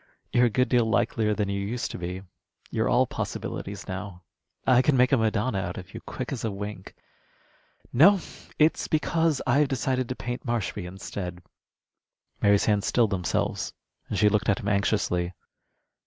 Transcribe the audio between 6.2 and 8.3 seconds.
as a wink. No,